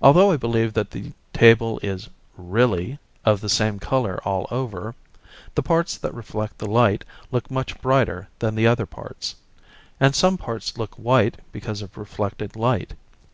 Although 0.00 0.30
I 0.32 0.38
believe 0.38 0.72
that 0.72 0.90
the 0.92 1.12
table 1.34 1.78
is 1.82 2.08
'really' 2.38 2.98
of 3.26 3.42
the 3.42 3.50
same 3.50 3.78
colour 3.78 4.18
all 4.24 4.46
over, 4.50 4.94
the 5.54 5.62
parts 5.62 5.98
that 5.98 6.14
reflect 6.14 6.56
the 6.56 6.64
light 6.66 7.04
look 7.30 7.50
much 7.50 7.78
brighter 7.82 8.28
than 8.38 8.54
the 8.54 8.66
other 8.66 8.86
parts, 8.86 9.36
and 10.00 10.14
some 10.14 10.38
parts 10.38 10.78
look 10.78 10.94
white 10.94 11.40
because 11.52 11.82
of 11.82 11.98
reflected 11.98 12.56
light. 12.56 12.94